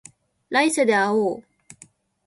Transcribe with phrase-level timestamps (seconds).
[0.49, 1.43] 来世で会おう